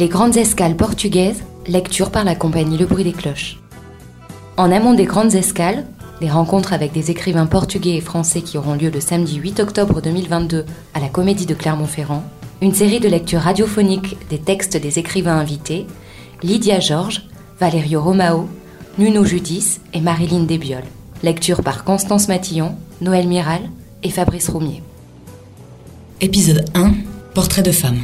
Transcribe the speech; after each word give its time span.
Les 0.00 0.08
grandes 0.08 0.38
escales 0.38 0.76
portugaises, 0.76 1.42
lecture 1.66 2.10
par 2.10 2.24
la 2.24 2.34
compagnie 2.34 2.78
Le 2.78 2.86
Bruit 2.86 3.04
des 3.04 3.12
Cloches. 3.12 3.58
En 4.56 4.72
amont 4.72 4.94
des 4.94 5.04
grandes 5.04 5.34
escales, 5.34 5.84
des 6.22 6.30
rencontres 6.30 6.72
avec 6.72 6.92
des 6.92 7.10
écrivains 7.10 7.44
portugais 7.44 7.96
et 7.96 8.00
français 8.00 8.40
qui 8.40 8.56
auront 8.56 8.72
lieu 8.72 8.88
le 8.88 9.00
samedi 9.00 9.36
8 9.36 9.60
octobre 9.60 10.00
2022 10.00 10.64
à 10.94 11.00
la 11.00 11.08
Comédie 11.08 11.44
de 11.44 11.52
Clermont-Ferrand, 11.52 12.24
une 12.62 12.72
série 12.72 13.00
de 13.00 13.08
lectures 13.08 13.40
radiophoniques 13.40 14.16
des 14.30 14.38
textes 14.38 14.78
des 14.78 14.98
écrivains 14.98 15.36
invités, 15.36 15.86
Lydia 16.42 16.80
Georges, 16.80 17.28
Valerio 17.58 18.00
Romao, 18.00 18.48
Nuno 18.98 19.24
Judis 19.24 19.80
et 19.94 20.00
Marilyn 20.00 20.44
Desbioles. 20.44 20.84
Lecture 21.22 21.62
par 21.62 21.84
Constance 21.84 22.28
Matillon, 22.28 22.76
Noël 23.00 23.28
Miral 23.28 23.62
et 24.02 24.10
Fabrice 24.10 24.48
Roumier. 24.48 24.82
Épisode 26.20 26.64
1 26.74 26.92
Portrait 27.34 27.62
de 27.62 27.70
femme. 27.70 28.00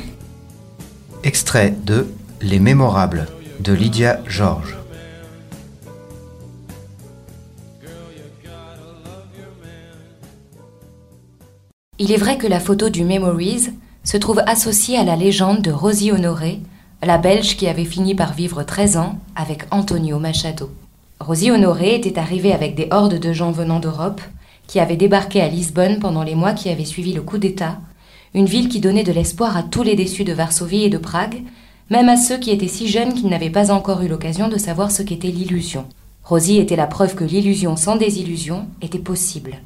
Extrait 1.25 1.75
de 1.84 2.07
Les 2.41 2.61
Mémorables 2.61 3.27
de 3.61 3.73
Lydia 3.73 4.20
Georges. 4.27 4.77
Il 11.98 12.12
est 12.12 12.19
vrai 12.19 12.39
que 12.39 12.47
la 12.47 12.61
photo 12.61 12.91
du 12.91 13.05
Memories 13.05 13.70
se 14.05 14.17
trouve 14.17 14.41
associée 14.47 14.98
à 14.98 15.05
la 15.05 15.17
légende 15.17 15.63
de 15.63 15.73
Rosie 15.73 16.13
Honoré, 16.13 16.61
la 17.06 17.18
Belge 17.18 17.56
qui 17.56 17.68
avait 17.68 17.84
fini 17.84 18.17
par 18.17 18.34
vivre 18.34 18.64
13 18.64 18.96
ans 18.96 19.18
avec 19.36 19.62
Antonio 19.70 20.18
Machado. 20.18 20.70
Rosie 21.20 21.52
Honoré 21.52 21.94
était 21.94 22.18
arrivée 22.18 22.52
avec 22.52 22.74
des 22.74 22.89
hordes 22.90 23.20
de 23.20 23.33
gens 23.33 23.52
venant 23.52 23.78
d'Europe 23.78 24.20
qui 24.67 24.80
avaient 24.80 24.96
débarqué 24.96 25.40
à 25.40 25.48
Lisbonne 25.48 26.00
pendant 26.00 26.24
les 26.24 26.34
mois 26.34 26.52
qui 26.52 26.68
avaient 26.68 26.84
suivi 26.84 27.12
le 27.12 27.22
coup 27.22 27.39
d'État, 27.39 27.78
une 28.34 28.46
ville 28.46 28.68
qui 28.68 28.80
donnait 28.80 29.05
de 29.05 29.12
l'espoir 29.12 29.56
à 29.56 29.62
tous 29.62 29.84
les 29.84 29.94
déçus 29.94 30.24
de 30.24 30.33
Varsovie 30.33 30.83
et 30.83 30.90
de 30.90 30.98
Prague, 30.98 31.42
même 31.90 32.08
à 32.08 32.17
ceux 32.17 32.39
qui 32.39 32.50
étaient 32.50 32.67
si 32.67 32.89
jeunes 32.89 33.14
qu'ils 33.14 33.28
n'avaient 33.28 33.50
pas 33.50 33.70
encore 33.70 34.02
eu 34.02 34.08
l'occasion 34.08 34.48
de 34.48 34.58
savoir 34.58 34.90
ce 34.90 35.02
qu'était 35.02 35.28
l'illusion. 35.28 35.84
Rosie 36.24 36.58
était 36.58 36.74
la 36.74 36.88
preuve 36.88 37.14
que 37.14 37.23
l'illusion 37.23 37.77
sans 37.77 37.94
désillusion 37.94 38.67
était 38.83 38.98
possible. 38.98 39.58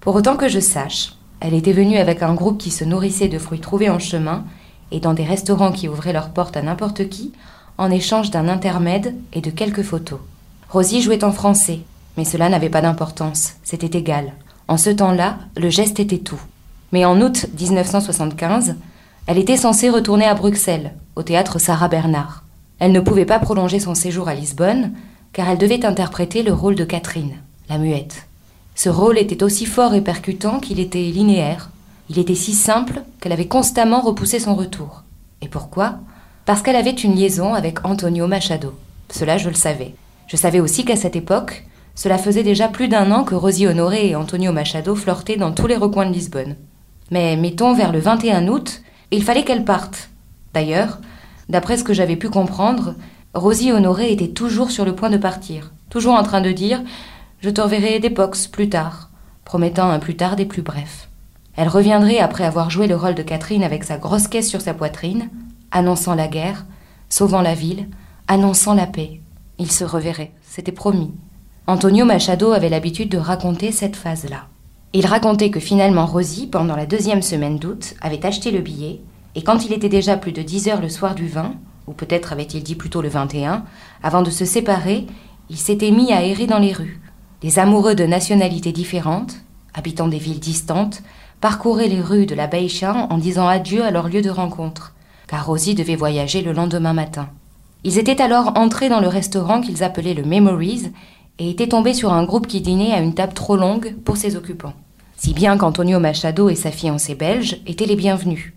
Pour 0.00 0.14
autant 0.14 0.36
que 0.38 0.48
je 0.48 0.60
sache, 0.60 1.12
elle 1.40 1.52
était 1.52 1.72
venue 1.72 1.98
avec 1.98 2.22
un 2.22 2.32
groupe 2.32 2.56
qui 2.56 2.70
se 2.70 2.84
nourrissait 2.84 3.28
de 3.28 3.38
fruits 3.38 3.60
trouvés 3.60 3.90
en 3.90 3.98
chemin 3.98 4.44
et 4.90 5.00
dans 5.00 5.14
des 5.14 5.24
restaurants 5.24 5.72
qui 5.72 5.88
ouvraient 5.88 6.12
leurs 6.12 6.30
portes 6.30 6.56
à 6.56 6.62
n'importe 6.62 7.08
qui, 7.08 7.32
en 7.78 7.90
échange 7.90 8.30
d'un 8.30 8.48
intermède 8.48 9.14
et 9.32 9.40
de 9.40 9.50
quelques 9.50 9.82
photos. 9.82 10.20
Rosie 10.68 11.02
jouait 11.02 11.24
en 11.24 11.32
français, 11.32 11.80
mais 12.16 12.24
cela 12.24 12.48
n'avait 12.48 12.70
pas 12.70 12.80
d'importance, 12.80 13.54
c'était 13.62 13.98
égal. 13.98 14.32
En 14.68 14.76
ce 14.76 14.90
temps-là, 14.90 15.38
le 15.56 15.70
geste 15.70 16.00
était 16.00 16.18
tout. 16.18 16.40
Mais 16.92 17.04
en 17.04 17.20
août 17.20 17.46
1975, 17.58 18.76
elle 19.26 19.38
était 19.38 19.56
censée 19.56 19.90
retourner 19.90 20.24
à 20.24 20.34
Bruxelles, 20.34 20.94
au 21.16 21.22
théâtre 21.22 21.58
Sarah 21.58 21.88
Bernard. 21.88 22.44
Elle 22.78 22.92
ne 22.92 23.00
pouvait 23.00 23.24
pas 23.24 23.38
prolonger 23.38 23.80
son 23.80 23.94
séjour 23.94 24.28
à 24.28 24.34
Lisbonne, 24.34 24.92
car 25.32 25.48
elle 25.48 25.58
devait 25.58 25.84
interpréter 25.84 26.42
le 26.42 26.52
rôle 26.52 26.74
de 26.74 26.84
Catherine, 26.84 27.36
la 27.68 27.78
muette. 27.78 28.26
Ce 28.74 28.88
rôle 28.88 29.18
était 29.18 29.42
aussi 29.42 29.66
fort 29.66 29.94
et 29.94 30.00
percutant 30.00 30.60
qu'il 30.60 30.80
était 30.80 30.98
linéaire. 30.98 31.70
Il 32.08 32.18
était 32.18 32.34
si 32.34 32.52
simple 32.52 33.02
qu'elle 33.20 33.32
avait 33.32 33.48
constamment 33.48 34.00
repoussé 34.00 34.38
son 34.38 34.54
retour. 34.54 35.02
Et 35.42 35.48
pourquoi? 35.48 35.98
Parce 36.44 36.62
qu'elle 36.62 36.76
avait 36.76 36.90
une 36.90 37.16
liaison 37.16 37.54
avec 37.54 37.84
Antonio 37.84 38.28
Machado. 38.28 38.74
Cela, 39.10 39.38
je 39.38 39.48
le 39.48 39.54
savais. 39.54 39.94
Je 40.28 40.36
savais 40.36 40.60
aussi 40.60 40.84
qu'à 40.84 40.96
cette 40.96 41.16
époque, 41.16 41.64
cela 41.96 42.18
faisait 42.18 42.42
déjà 42.42 42.68
plus 42.68 42.88
d'un 42.88 43.10
an 43.10 43.24
que 43.24 43.34
Rosie 43.34 43.66
Honoré 43.66 44.08
et 44.08 44.16
Antonio 44.16 44.52
Machado 44.52 44.94
flirtaient 44.94 45.36
dans 45.36 45.52
tous 45.52 45.66
les 45.66 45.76
recoins 45.76 46.06
de 46.06 46.12
Lisbonne. 46.12 46.56
Mais 47.10 47.36
mettons 47.36 47.74
vers 47.74 47.90
le 47.92 47.98
21 47.98 48.48
août, 48.48 48.82
il 49.10 49.24
fallait 49.24 49.44
qu'elle 49.44 49.64
parte. 49.64 50.10
D'ailleurs, 50.54 51.00
d'après 51.48 51.76
ce 51.76 51.84
que 51.84 51.94
j'avais 51.94 52.16
pu 52.16 52.28
comprendre, 52.28 52.94
Rosie 53.34 53.72
Honoré 53.72 54.12
était 54.12 54.28
toujours 54.28 54.70
sur 54.70 54.84
le 54.84 54.94
point 54.94 55.10
de 55.10 55.16
partir, 55.16 55.72
toujours 55.90 56.14
en 56.14 56.22
train 56.22 56.40
de 56.40 56.52
dire 56.52 56.82
Je 57.40 57.50
te 57.50 57.60
reverrai 57.60 57.98
d'époques 57.98 58.36
plus 58.52 58.68
tard, 58.68 59.10
promettant 59.44 59.90
un 59.90 59.98
plus 59.98 60.16
tard 60.16 60.36
des 60.36 60.46
plus 60.46 60.62
brefs. 60.62 61.08
Elle 61.56 61.68
reviendrait 61.68 62.18
après 62.18 62.44
avoir 62.44 62.70
joué 62.70 62.86
le 62.86 62.96
rôle 62.96 63.14
de 63.14 63.22
Catherine 63.22 63.64
avec 63.64 63.84
sa 63.84 63.96
grosse 63.96 64.28
caisse 64.28 64.48
sur 64.48 64.60
sa 64.60 64.74
poitrine, 64.74 65.30
annonçant 65.70 66.14
la 66.14 66.28
guerre, 66.28 66.66
sauvant 67.08 67.40
la 67.40 67.54
ville, 67.54 67.88
annonçant 68.28 68.74
la 68.74 68.86
paix. 68.86 69.20
Ils 69.58 69.72
se 69.72 69.84
reverraient, 69.84 70.32
c'était 70.42 70.72
promis. 70.72 71.12
Antonio 71.66 72.04
Machado 72.04 72.52
avait 72.52 72.68
l'habitude 72.68 73.08
de 73.08 73.18
raconter 73.18 73.72
cette 73.72 73.96
phase-là. 73.96 74.48
Il 74.92 75.06
racontait 75.06 75.50
que 75.50 75.60
finalement 75.60 76.06
Rosie, 76.06 76.46
pendant 76.46 76.76
la 76.76 76.86
deuxième 76.86 77.22
semaine 77.22 77.58
d'août, 77.58 77.94
avait 78.00 78.24
acheté 78.24 78.50
le 78.50 78.60
billet, 78.60 79.00
et 79.34 79.42
quand 79.42 79.64
il 79.64 79.72
était 79.72 79.88
déjà 79.88 80.16
plus 80.16 80.32
de 80.32 80.42
10 80.42 80.68
heures 80.68 80.80
le 80.80 80.88
soir 80.88 81.14
du 81.14 81.26
20, 81.26 81.54
ou 81.86 81.92
peut-être 81.92 82.32
avait-il 82.32 82.62
dit 82.62 82.74
plutôt 82.74 83.02
le 83.02 83.08
21, 83.08 83.64
avant 84.02 84.22
de 84.22 84.30
se 84.30 84.44
séparer, 84.44 85.06
il 85.48 85.56
s'était 85.56 85.90
mis 85.90 86.12
à 86.12 86.22
errer 86.22 86.46
dans 86.46 86.58
les 86.58 86.72
rues. 86.72 87.00
Des 87.40 87.58
amoureux 87.58 87.94
de 87.94 88.04
nationalités 88.04 88.72
différentes, 88.72 89.36
habitant 89.74 90.08
des 90.08 90.18
villes 90.18 90.40
distantes, 90.40 91.02
parcouraient 91.40 91.88
les 91.88 92.00
rues 92.00 92.26
de 92.26 92.34
la 92.34 92.46
Baïcha 92.46 93.08
en 93.10 93.18
disant 93.18 93.46
adieu 93.46 93.84
à 93.84 93.90
leur 93.90 94.08
lieu 94.08 94.22
de 94.22 94.30
rencontre, 94.30 94.94
car 95.26 95.46
Rosie 95.46 95.74
devait 95.74 95.96
voyager 95.96 96.42
le 96.42 96.52
lendemain 96.52 96.92
matin. 96.92 97.28
Ils 97.84 97.98
étaient 97.98 98.20
alors 98.20 98.52
entrés 98.56 98.88
dans 98.88 99.00
le 99.00 99.08
restaurant 99.08 99.60
qu'ils 99.60 99.84
appelaient 99.84 100.14
le 100.14 100.24
Memories 100.24 100.90
et 101.38 101.50
étaient 101.50 101.68
tombés 101.68 101.94
sur 101.94 102.12
un 102.12 102.24
groupe 102.24 102.46
qui 102.46 102.60
dînait 102.60 102.92
à 102.92 103.00
une 103.00 103.14
table 103.14 103.34
trop 103.34 103.56
longue 103.56 103.94
pour 104.04 104.16
ses 104.16 104.36
occupants. 104.36 104.72
Si 105.16 105.34
bien 105.34 105.56
qu'Antonio 105.56 106.00
Machado 106.00 106.48
et 106.48 106.54
sa 106.54 106.70
fiancée 106.70 107.14
belge 107.14 107.60
étaient 107.66 107.86
les 107.86 107.96
bienvenus. 107.96 108.54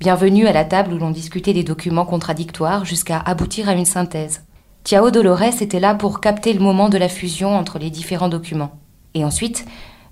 Bienvenus 0.00 0.46
à 0.46 0.52
la 0.52 0.64
table 0.64 0.92
où 0.94 0.98
l'on 0.98 1.10
discutait 1.10 1.52
des 1.52 1.64
documents 1.64 2.04
contradictoires 2.04 2.84
jusqu'à 2.84 3.18
aboutir 3.18 3.68
à 3.68 3.74
une 3.74 3.84
synthèse. 3.84 4.42
Tiao 4.84 5.10
Dolores 5.10 5.60
était 5.60 5.80
là 5.80 5.94
pour 5.94 6.20
capter 6.20 6.52
le 6.52 6.60
moment 6.60 6.88
de 6.88 6.98
la 6.98 7.08
fusion 7.08 7.56
entre 7.56 7.78
les 7.78 7.90
différents 7.90 8.28
documents. 8.28 8.78
Et 9.14 9.24
ensuite, 9.24 9.66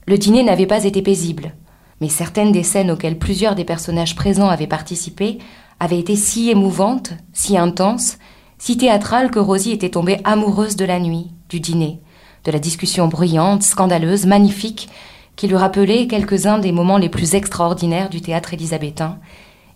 le 0.06 0.18
dîner 0.18 0.42
n'avait 0.42 0.66
pas 0.66 0.84
été 0.84 1.02
paisible, 1.02 1.54
mais 2.00 2.08
certaines 2.08 2.52
des 2.52 2.62
scènes 2.62 2.90
auxquelles 2.90 3.18
plusieurs 3.18 3.54
des 3.54 3.64
personnages 3.64 4.14
présents 4.14 4.48
avaient 4.48 4.66
participé 4.66 5.38
avaient 5.80 5.98
été 5.98 6.16
si 6.16 6.50
émouvantes, 6.50 7.12
si 7.32 7.56
intenses, 7.56 8.18
si 8.58 8.76
théâtrales 8.76 9.30
que 9.30 9.38
Rosie 9.38 9.72
était 9.72 9.90
tombée 9.90 10.20
amoureuse 10.24 10.76
de 10.76 10.84
la 10.84 10.98
nuit, 10.98 11.30
du 11.48 11.60
dîner, 11.60 12.00
de 12.44 12.50
la 12.50 12.58
discussion 12.58 13.08
bruyante, 13.08 13.62
scandaleuse, 13.62 14.26
magnifique, 14.26 14.88
qui 15.36 15.48
lui 15.48 15.56
rappelait 15.56 16.06
quelques-uns 16.06 16.58
des 16.58 16.72
moments 16.72 16.96
les 16.96 17.10
plus 17.10 17.34
extraordinaires 17.34 18.08
du 18.08 18.22
théâtre 18.22 18.54
élisabétain, 18.54 19.18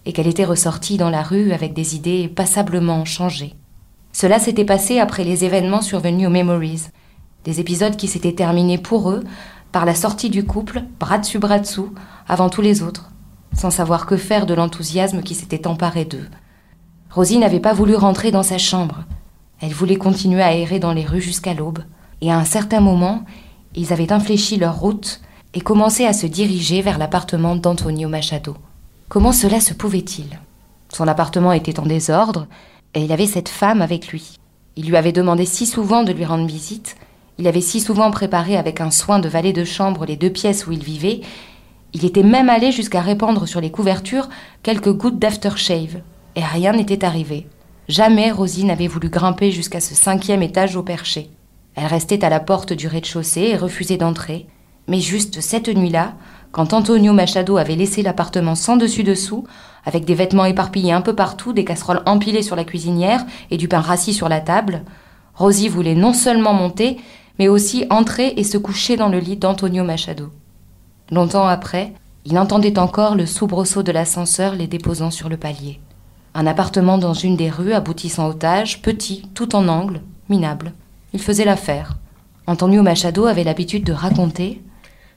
et 0.06 0.12
qu'elle 0.12 0.26
était 0.26 0.46
ressortie 0.46 0.96
dans 0.96 1.10
la 1.10 1.22
rue 1.22 1.52
avec 1.52 1.74
des 1.74 1.94
idées 1.94 2.28
passablement 2.28 3.04
changées. 3.04 3.54
Cela 4.12 4.38
s'était 4.38 4.64
passé 4.64 4.98
après 4.98 5.24
les 5.24 5.44
événements 5.44 5.82
survenus 5.82 6.26
aux 6.26 6.30
Memories, 6.30 6.88
des 7.44 7.60
épisodes 7.60 7.96
qui 7.96 8.08
s'étaient 8.08 8.32
terminés 8.32 8.78
pour 8.78 9.10
eux 9.10 9.22
par 9.72 9.84
la 9.84 9.94
sortie 9.94 10.30
du 10.30 10.44
couple, 10.44 10.84
bras 10.98 11.18
dessus 11.18 11.38
bras 11.38 11.58
dessous, 11.58 11.92
avant 12.28 12.48
tous 12.48 12.62
les 12.62 12.82
autres, 12.82 13.10
sans 13.54 13.70
savoir 13.70 14.06
que 14.06 14.16
faire 14.16 14.46
de 14.46 14.54
l'enthousiasme 14.54 15.22
qui 15.22 15.34
s'était 15.34 15.66
emparé 15.66 16.04
d'eux. 16.04 16.28
Rosie 17.10 17.38
n'avait 17.38 17.60
pas 17.60 17.72
voulu 17.72 17.94
rentrer 17.94 18.30
dans 18.30 18.42
sa 18.42 18.58
chambre. 18.58 19.04
Elle 19.60 19.72
voulait 19.72 19.96
continuer 19.96 20.42
à 20.42 20.54
errer 20.54 20.78
dans 20.78 20.92
les 20.92 21.04
rues 21.04 21.20
jusqu'à 21.20 21.54
l'aube. 21.54 21.80
Et 22.20 22.30
à 22.30 22.38
un 22.38 22.44
certain 22.44 22.80
moment, 22.80 23.24
ils 23.74 23.92
avaient 23.92 24.12
infléchi 24.12 24.56
leur 24.56 24.78
route 24.78 25.20
et 25.54 25.60
commencé 25.60 26.06
à 26.06 26.12
se 26.12 26.26
diriger 26.26 26.82
vers 26.82 26.98
l'appartement 26.98 27.56
d'Antonio 27.56 28.08
Machado. 28.08 28.56
Comment 29.08 29.32
cela 29.32 29.60
se 29.60 29.74
pouvait-il? 29.74 30.38
Son 30.88 31.08
appartement 31.08 31.52
était 31.52 31.80
en 31.80 31.86
désordre 31.86 32.46
et 32.94 33.02
il 33.02 33.12
avait 33.12 33.26
cette 33.26 33.48
femme 33.48 33.82
avec 33.82 34.08
lui. 34.08 34.36
Il 34.76 34.88
lui 34.88 34.96
avait 34.96 35.12
demandé 35.12 35.46
si 35.46 35.66
souvent 35.66 36.04
de 36.04 36.12
lui 36.12 36.24
rendre 36.24 36.46
visite, 36.46 36.96
il 37.40 37.48
avait 37.48 37.62
si 37.62 37.80
souvent 37.80 38.10
préparé 38.10 38.58
avec 38.58 38.82
un 38.82 38.90
soin 38.90 39.18
de 39.18 39.26
valet 39.26 39.54
de 39.54 39.64
chambre 39.64 40.04
les 40.04 40.16
deux 40.16 40.28
pièces 40.28 40.66
où 40.66 40.72
il 40.72 40.84
vivait, 40.84 41.22
il 41.94 42.04
était 42.04 42.22
même 42.22 42.50
allé 42.50 42.70
jusqu'à 42.70 43.00
répandre 43.00 43.48
sur 43.48 43.62
les 43.62 43.70
couvertures 43.70 44.28
quelques 44.62 44.92
gouttes 44.92 45.18
d'aftershave, 45.18 46.02
et 46.36 46.44
rien 46.44 46.74
n'était 46.74 47.02
arrivé. 47.02 47.46
Jamais 47.88 48.30
Rosie 48.30 48.66
n'avait 48.66 48.88
voulu 48.88 49.08
grimper 49.08 49.52
jusqu'à 49.52 49.80
ce 49.80 49.94
cinquième 49.94 50.42
étage 50.42 50.76
au 50.76 50.82
perché. 50.82 51.30
Elle 51.76 51.86
restait 51.86 52.26
à 52.26 52.28
la 52.28 52.40
porte 52.40 52.74
du 52.74 52.86
rez-de-chaussée 52.86 53.48
et 53.52 53.56
refusait 53.56 53.96
d'entrer. 53.96 54.46
Mais 54.86 55.00
juste 55.00 55.40
cette 55.40 55.74
nuit-là, 55.74 56.12
quand 56.52 56.74
Antonio 56.74 57.14
Machado 57.14 57.56
avait 57.56 57.74
laissé 57.74 58.02
l'appartement 58.02 58.54
sans 58.54 58.76
dessus-dessous, 58.76 59.46
avec 59.86 60.04
des 60.04 60.14
vêtements 60.14 60.44
éparpillés 60.44 60.92
un 60.92 61.00
peu 61.00 61.14
partout, 61.14 61.54
des 61.54 61.64
casseroles 61.64 62.02
empilées 62.04 62.42
sur 62.42 62.54
la 62.54 62.64
cuisinière 62.64 63.24
et 63.50 63.56
du 63.56 63.66
pain 63.66 63.80
rassis 63.80 64.12
sur 64.12 64.28
la 64.28 64.42
table, 64.42 64.82
Rosie 65.34 65.68
voulait 65.68 65.94
non 65.94 66.12
seulement 66.12 66.52
monter, 66.52 66.98
mais 67.40 67.48
aussi 67.48 67.86
entrer 67.88 68.34
et 68.36 68.44
se 68.44 68.58
coucher 68.58 68.98
dans 68.98 69.08
le 69.08 69.18
lit 69.18 69.38
d'Antonio 69.38 69.82
Machado. 69.82 70.28
Longtemps 71.10 71.48
après, 71.48 71.94
il 72.26 72.38
entendait 72.38 72.78
encore 72.78 73.14
le 73.14 73.24
soubresaut 73.24 73.82
de 73.82 73.92
l'ascenseur 73.92 74.54
les 74.54 74.66
déposant 74.66 75.10
sur 75.10 75.30
le 75.30 75.38
palier. 75.38 75.80
Un 76.34 76.46
appartement 76.46 76.98
dans 76.98 77.14
une 77.14 77.38
des 77.38 77.48
rues 77.48 77.72
aboutissant 77.72 78.28
au 78.28 78.34
Tage, 78.34 78.82
petit, 78.82 79.26
tout 79.32 79.56
en 79.56 79.68
angle, 79.68 80.02
minable. 80.28 80.74
Il 81.14 81.22
faisait 81.22 81.46
l'affaire. 81.46 81.96
Antonio 82.46 82.82
Machado 82.82 83.24
avait 83.24 83.42
l'habitude 83.42 83.84
de 83.84 83.94
raconter 83.94 84.60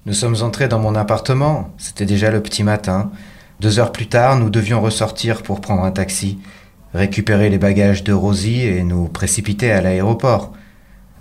Nous 0.05 0.13
sommes 0.13 0.41
entrés 0.43 0.69
dans 0.69 0.79
mon 0.79 0.95
appartement. 0.95 1.71
C'était 1.77 2.05
déjà 2.05 2.31
le 2.31 2.41
petit 2.41 2.63
matin. 2.63 3.11
Deux 3.59 3.79
heures 3.79 3.91
plus 3.91 4.07
tard, 4.07 4.39
nous 4.39 4.49
devions 4.49 4.81
ressortir 4.81 5.43
pour 5.43 5.59
prendre 5.59 5.83
un 5.83 5.91
taxi, 5.91 6.39
récupérer 6.93 7.49
les 7.49 7.57
bagages 7.57 8.05
de 8.05 8.13
Rosie 8.13 8.61
et 8.61 8.83
nous 8.83 9.09
précipiter 9.09 9.73
à 9.73 9.81
l'aéroport. 9.81 10.53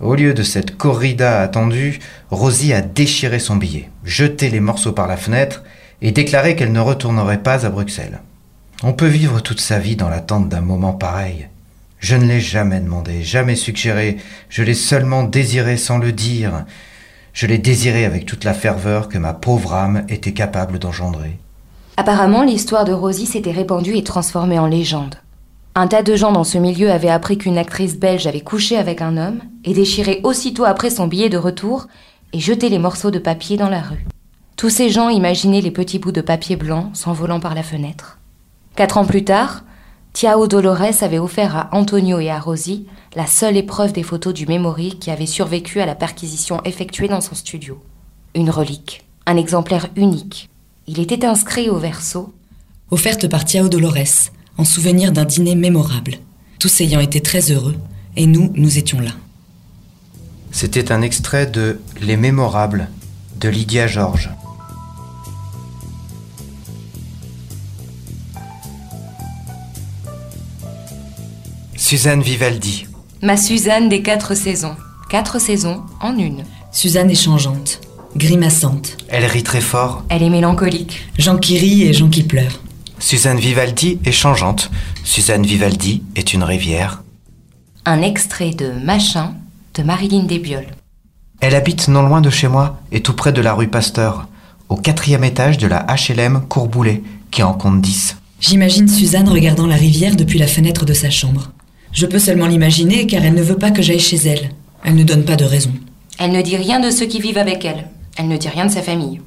Au 0.03 0.15
lieu 0.15 0.33
de 0.33 0.43
cette 0.43 0.75
corrida 0.75 1.39
attendue, 1.39 1.99
Rosie 2.29 2.73
a 2.73 2.81
déchiré 2.81 3.39
son 3.39 3.55
billet, 3.55 3.89
jeté 4.03 4.49
les 4.49 4.59
morceaux 4.59 4.91
par 4.91 5.07
la 5.07 5.15
fenêtre 5.15 5.63
et 6.01 6.11
déclaré 6.11 6.57
qu'elle 6.57 6.73
ne 6.73 6.81
retournerait 6.81 7.41
pas 7.41 7.65
à 7.65 7.69
Bruxelles. 7.69 8.19
On 8.83 8.91
peut 8.91 9.07
vivre 9.07 9.39
toute 9.39 9.61
sa 9.61 9.79
vie 9.79 9.95
dans 9.95 10.09
l'attente 10.09 10.49
d'un 10.49 10.59
moment 10.59 10.91
pareil. 10.91 11.47
Je 11.99 12.17
ne 12.17 12.25
l'ai 12.25 12.41
jamais 12.41 12.81
demandé, 12.81 13.23
jamais 13.23 13.55
suggéré, 13.55 14.17
je 14.49 14.61
l'ai 14.61 14.73
seulement 14.73 15.23
désiré 15.23 15.77
sans 15.77 15.99
le 15.99 16.11
dire. 16.11 16.65
Je 17.31 17.47
l'ai 17.47 17.57
désiré 17.57 18.03
avec 18.03 18.25
toute 18.25 18.43
la 18.43 18.53
ferveur 18.53 19.07
que 19.07 19.17
ma 19.17 19.31
pauvre 19.31 19.73
âme 19.73 20.05
était 20.09 20.33
capable 20.33 20.79
d'engendrer. 20.79 21.37
Apparemment, 21.95 22.43
l'histoire 22.43 22.83
de 22.83 22.91
Rosie 22.91 23.25
s'était 23.25 23.51
répandue 23.51 23.95
et 23.95 24.03
transformée 24.03 24.59
en 24.59 24.67
légende. 24.67 25.15
Un 25.75 25.87
tas 25.87 26.03
de 26.03 26.15
gens 26.15 26.31
dans 26.31 26.43
ce 26.43 26.59
milieu 26.59 26.91
avaient 26.91 27.09
appris 27.09 27.39
qu'une 27.39 27.57
actrice 27.57 27.97
belge 27.97 28.27
avait 28.27 28.41
couché 28.41 28.77
avec 28.77 29.01
un 29.01 29.17
homme 29.17 29.41
et 29.63 29.73
déchiré 29.73 30.21
aussitôt 30.23 30.65
après 30.65 30.91
son 30.91 31.07
billet 31.07 31.29
de 31.29 31.37
retour 31.37 31.87
et 32.31 32.39
jeté 32.39 32.69
les 32.69 32.77
morceaux 32.77 33.09
de 33.09 33.17
papier 33.17 33.57
dans 33.57 33.69
la 33.69 33.81
rue. 33.81 34.05
Tous 34.55 34.69
ces 34.69 34.91
gens 34.91 35.09
imaginaient 35.09 35.61
les 35.61 35.71
petits 35.71 35.97
bouts 35.97 36.11
de 36.11 36.21
papier 36.21 36.57
blanc 36.57 36.91
s'envolant 36.93 37.39
par 37.39 37.55
la 37.55 37.63
fenêtre. 37.63 38.19
Quatre 38.75 38.99
ans 38.99 39.05
plus 39.05 39.23
tard, 39.23 39.63
Tiao 40.13 40.45
Dolores 40.45 41.01
avait 41.01 41.17
offert 41.17 41.57
à 41.57 41.69
Antonio 41.71 42.19
et 42.19 42.29
à 42.29 42.39
Rosie 42.39 42.85
la 43.15 43.25
seule 43.25 43.57
épreuve 43.57 43.93
des 43.93 44.03
photos 44.03 44.35
du 44.35 44.45
Memory 44.45 44.99
qui 44.99 45.09
avait 45.09 45.25
survécu 45.25 45.81
à 45.81 45.87
la 45.87 45.95
perquisition 45.95 46.61
effectuée 46.65 47.07
dans 47.07 47.21
son 47.21 47.33
studio. 47.33 47.81
Une 48.35 48.51
relique, 48.51 49.05
un 49.25 49.37
exemplaire 49.37 49.87
unique. 49.95 50.49
Il 50.85 50.99
était 50.99 51.25
inscrit 51.25 51.71
au 51.71 51.77
verso 51.77 52.31
Offerte 52.91 53.27
par 53.27 53.43
Tiao 53.43 53.69
Dolores, 53.69 54.29
en 54.57 54.65
souvenir 54.65 55.11
d'un 55.11 55.25
dîner 55.25 55.55
mémorable, 55.55 56.17
tous 56.59 56.81
ayant 56.81 56.99
été 56.99 57.21
très 57.21 57.51
heureux, 57.51 57.75
et 58.15 58.25
nous, 58.25 58.51
nous 58.55 58.77
étions 58.77 58.99
là. 58.99 59.11
C'était 60.51 60.91
un 60.91 61.01
extrait 61.01 61.47
de 61.47 61.79
Les 62.01 62.17
Mémorables 62.17 62.89
de 63.39 63.49
Lydia 63.49 63.87
Georges. 63.87 64.29
Suzanne 71.75 72.21
Vivaldi. 72.21 72.85
Ma 73.21 73.35
Suzanne 73.35 73.89
des 73.89 74.01
quatre 74.01 74.35
saisons. 74.35 74.75
Quatre 75.09 75.39
saisons 75.39 75.83
en 76.01 76.17
une. 76.17 76.43
Suzanne 76.71 77.11
est 77.11 77.15
changeante, 77.15 77.81
grimaçante, 78.15 78.97
Elle 79.09 79.25
rit 79.25 79.43
très 79.43 79.61
fort. 79.61 80.03
Elle 80.09 80.23
est 80.23 80.29
mélancolique. 80.29 81.03
Jean 81.19 81.37
qui 81.37 81.59
rit 81.59 81.83
et 81.83 81.93
Jean 81.93 82.09
qui 82.09 82.23
pleure. 82.23 82.62
Suzanne 83.03 83.37
Vivaldi 83.37 83.99
est 84.05 84.13
changeante. 84.13 84.71
Suzanne 85.03 85.45
Vivaldi 85.45 86.03
est 86.15 86.33
une 86.33 86.41
rivière. 86.41 87.03
Un 87.83 88.01
extrait 88.01 88.51
de 88.51 88.71
Machin 88.81 89.33
de 89.75 89.83
Marilyn 89.83 90.23
Desbioles. 90.23 90.73
Elle 91.41 91.53
habite 91.53 91.89
non 91.89 92.03
loin 92.03 92.21
de 92.21 92.29
chez 92.29 92.47
moi 92.47 92.79
et 92.93 93.01
tout 93.01 93.11
près 93.11 93.33
de 93.33 93.41
la 93.41 93.53
rue 93.55 93.67
Pasteur, 93.67 94.29
au 94.69 94.77
quatrième 94.77 95.25
étage 95.25 95.57
de 95.57 95.67
la 95.67 95.85
HLM 95.85 96.45
Courboulet, 96.47 97.03
qui 97.29 97.43
en 97.43 97.53
compte 97.53 97.81
10. 97.81 98.15
J'imagine 98.39 98.87
Suzanne 98.87 99.27
regardant 99.27 99.67
la 99.67 99.75
rivière 99.75 100.15
depuis 100.15 100.39
la 100.39 100.47
fenêtre 100.47 100.85
de 100.85 100.93
sa 100.93 101.09
chambre. 101.09 101.51
Je 101.91 102.05
peux 102.05 102.19
seulement 102.19 102.47
l'imaginer 102.47 103.05
car 103.05 103.25
elle 103.25 103.35
ne 103.35 103.43
veut 103.43 103.57
pas 103.57 103.71
que 103.71 103.81
j'aille 103.81 103.99
chez 103.99 104.15
elle. 104.15 104.51
Elle 104.85 104.95
ne 104.95 105.03
donne 105.03 105.25
pas 105.25 105.35
de 105.35 105.43
raison. 105.43 105.73
Elle 106.19 106.31
ne 106.31 106.41
dit 106.41 106.55
rien 106.55 106.79
de 106.79 106.89
ceux 106.89 107.07
qui 107.07 107.19
vivent 107.19 107.37
avec 107.37 107.65
elle. 107.65 107.85
Elle 108.15 108.29
ne 108.29 108.37
dit 108.37 108.47
rien 108.47 108.65
de 108.65 108.71
sa 108.71 108.81
famille. 108.81 109.19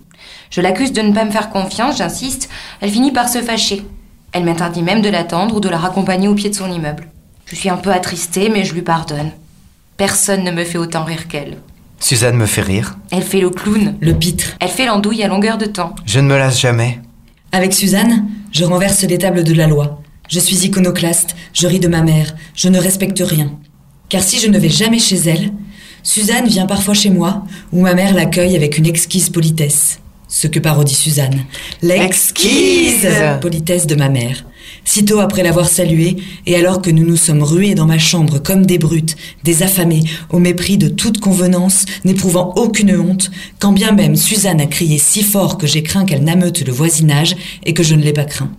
Je 0.51 0.61
l'accuse 0.61 0.93
de 0.93 1.03
ne 1.03 1.13
pas 1.13 1.25
me 1.25 1.31
faire 1.31 1.51
confiance, 1.51 1.99
j'insiste. 1.99 2.49
Elle 2.81 2.91
finit 2.91 3.13
par 3.13 3.29
se 3.29 3.43
fâcher. 3.43 3.85
Elle 4.33 4.45
m'interdit 4.45 4.83
même 4.83 5.03
de 5.03 5.09
l'attendre 5.09 5.57
ou 5.57 5.61
de 5.61 5.69
la 5.69 5.79
raccompagner 5.79 6.29
au 6.29 6.35
pied 6.35 6.51
de 6.51 6.55
son 6.55 6.71
immeuble. 6.71 7.09
Je 7.47 7.55
suis 7.55 7.69
un 7.69 7.77
peu 7.77 7.91
attristée, 7.91 8.49
mais 8.49 8.65
je 8.65 8.75
lui 8.75 8.83
pardonne. 8.83 9.31
Personne 9.97 10.45
ne 10.45 10.51
me 10.51 10.65
fait 10.65 10.79
autant 10.79 11.05
rire 11.05 11.29
qu'elle. 11.29 11.59
Suzanne 12.01 12.37
me 12.37 12.47
fait 12.47 12.63
rire. 12.63 12.99
Elle 13.11 13.23
fait 13.23 13.41
le 13.41 13.51
clown. 13.51 13.97
Le 14.01 14.13
pitre. 14.13 14.57
Elle 14.61 14.69
fait 14.69 14.87
l'andouille 14.87 15.23
à 15.23 15.29
longueur 15.29 15.57
de 15.59 15.67
temps. 15.67 15.95
Je 16.05 16.21
ne 16.21 16.29
me 16.29 16.37
lasse 16.37 16.61
jamais. 16.61 17.01
Avec 17.53 17.73
Suzanne, 17.73 18.27
je 18.53 18.65
renverse 18.65 19.03
les 19.03 19.19
tables 19.19 19.45
de 19.45 19.55
la 19.55 19.67
loi. 19.67 20.03
Je 20.29 20.41
suis 20.41 20.65
iconoclaste, 20.65 21.37
je 21.53 21.67
ris 21.67 21.81
de 21.81 21.89
ma 21.89 22.03
mère, 22.03 22.35
je 22.55 22.69
ne 22.69 22.81
respecte 22.81 23.23
rien. 23.25 23.53
Car 24.09 24.23
si 24.23 24.39
je 24.39 24.49
ne 24.49 24.59
vais 24.59 24.69
jamais 24.69 24.99
chez 24.99 25.17
elle, 25.17 25.53
Suzanne 26.03 26.47
vient 26.47 26.67
parfois 26.67 26.95
chez 26.95 27.11
moi, 27.11 27.45
où 27.73 27.81
ma 27.81 27.95
mère 27.95 28.15
l'accueille 28.15 28.57
avec 28.57 28.77
une 28.77 28.87
exquise 28.87 29.31
politesse. 29.31 30.01
Ce 30.29 30.49
que 30.49 30.59
parodie 30.59 30.95
Suzanne. 30.95 31.45
L'exquise 31.83 33.07
politesse 33.41 33.87
de 33.87 33.95
ma 33.95 34.09
mère. 34.09 34.45
Sitôt 34.85 35.21
après 35.21 35.43
l'avoir 35.43 35.69
saluée, 35.69 36.17
et 36.47 36.57
alors 36.57 36.83
que 36.83 36.91
nous 36.91 37.05
nous 37.05 37.17
sommes 37.17 37.43
rués 37.43 37.75
dans 37.75 37.87
ma 37.87 37.99
chambre 37.99 38.39
comme 38.39 38.67
des 38.67 38.79
brutes, 38.79 39.17
des 39.45 39.63
affamés, 39.63 40.03
au 40.31 40.39
mépris 40.39 40.79
de 40.79 40.89
toute 40.89 41.21
convenance, 41.21 41.85
n'éprouvant 42.05 42.53
aucune 42.57 42.97
honte, 42.97 43.31
quand 43.61 43.73
bien 43.73 43.93
même 43.93 44.17
Suzanne 44.17 44.61
a 44.61 44.67
crié 44.67 44.99
si 44.99 45.23
fort 45.23 45.59
que 45.59 45.67
j'ai 45.67 45.83
craint 45.83 46.05
qu'elle 46.05 46.25
n'ameute 46.25 46.67
le 46.67 46.73
voisinage 46.73 47.37
et 47.65 47.75
que 47.75 47.83
je 47.83 47.95
ne 47.95 48.03
l'ai 48.03 48.13
pas 48.13 48.25
craint. 48.25 48.51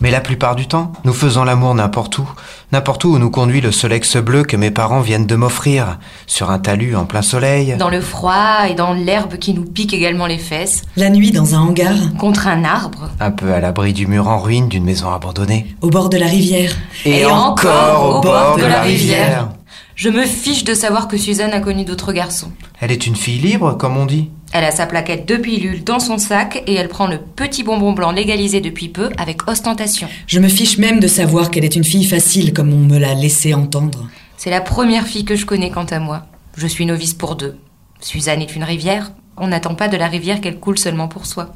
Mais 0.00 0.10
la 0.10 0.20
plupart 0.20 0.56
du 0.56 0.66
temps, 0.66 0.92
nous 1.04 1.12
faisons 1.12 1.44
l'amour 1.44 1.74
n'importe 1.74 2.18
où, 2.18 2.28
n'importe 2.72 3.04
où 3.04 3.14
où 3.14 3.18
nous 3.18 3.30
conduit 3.30 3.60
le 3.60 3.70
Solex 3.70 4.16
bleu 4.16 4.42
que 4.42 4.56
mes 4.56 4.70
parents 4.70 5.00
viennent 5.00 5.26
de 5.26 5.36
m'offrir, 5.36 5.98
sur 6.26 6.50
un 6.50 6.58
talus 6.58 6.96
en 6.96 7.04
plein 7.04 7.22
soleil. 7.22 7.76
Dans 7.78 7.90
le 7.90 8.00
froid 8.00 8.68
et 8.68 8.74
dans 8.74 8.92
l'herbe 8.92 9.36
qui 9.36 9.54
nous 9.54 9.64
pique 9.64 9.94
également 9.94 10.26
les 10.26 10.38
fesses. 10.38 10.82
La 10.96 11.10
nuit, 11.10 11.30
dans 11.30 11.54
un 11.54 11.60
hangar, 11.60 11.94
Contre 12.18 12.48
un 12.48 12.64
arbre. 12.64 13.10
Un 13.20 13.30
peu 13.30 13.52
à 13.52 13.60
l'abri 13.60 13.92
du 13.92 14.06
mur 14.06 14.28
en 14.28 14.38
ruine 14.38 14.68
d'une 14.68 14.84
maison 14.84 15.10
abandonnée. 15.10 15.76
au 15.82 15.90
bord 15.90 16.08
de 16.08 16.16
la 16.16 16.26
rivière. 16.26 16.72
Et 17.04 17.24
encore 17.26 18.16
au 18.16 18.20
bord 18.20 18.56
de 18.56 18.64
la 18.64 18.82
rivière. 18.82 19.48
Je 19.96 20.08
me 20.08 20.24
fiche 20.26 20.64
de 20.64 20.74
savoir 20.74 21.06
que 21.06 21.16
Suzanne 21.16 21.52
a 21.52 21.60
connu 21.60 21.84
d'autres 21.84 22.12
garçons. 22.12 22.50
Elle 22.80 22.90
est 22.90 23.06
une 23.06 23.14
fille 23.14 23.38
libre, 23.38 23.76
comme 23.78 23.96
on 23.96 24.06
dit. 24.06 24.30
Elle 24.54 24.64
a 24.64 24.70
sa 24.70 24.86
plaquette 24.86 25.26
de 25.26 25.36
pilules 25.36 25.82
dans 25.82 25.98
son 25.98 26.16
sac 26.16 26.62
et 26.68 26.74
elle 26.74 26.88
prend 26.88 27.08
le 27.08 27.18
petit 27.18 27.64
bonbon 27.64 27.92
blanc 27.92 28.12
légalisé 28.12 28.60
depuis 28.60 28.88
peu 28.88 29.10
avec 29.18 29.48
ostentation. 29.48 30.06
Je 30.28 30.38
me 30.38 30.46
fiche 30.46 30.78
même 30.78 31.00
de 31.00 31.08
savoir 31.08 31.50
qu'elle 31.50 31.64
est 31.64 31.74
une 31.74 31.82
fille 31.82 32.04
facile 32.04 32.52
comme 32.54 32.72
on 32.72 32.78
me 32.78 32.96
l'a 32.96 33.14
laissé 33.14 33.52
entendre. 33.52 34.08
C'est 34.36 34.50
la 34.50 34.60
première 34.60 35.08
fille 35.08 35.24
que 35.24 35.34
je 35.34 35.44
connais 35.44 35.72
quant 35.72 35.86
à 35.86 35.98
moi. 35.98 36.26
Je 36.56 36.68
suis 36.68 36.86
novice 36.86 37.14
pour 37.14 37.34
deux. 37.34 37.56
Suzanne 37.98 38.42
est 38.42 38.54
une 38.54 38.62
rivière. 38.62 39.10
On 39.36 39.48
n'attend 39.48 39.74
pas 39.74 39.88
de 39.88 39.96
la 39.96 40.06
rivière 40.06 40.40
qu'elle 40.40 40.60
coule 40.60 40.78
seulement 40.78 41.08
pour 41.08 41.26
soi. 41.26 41.52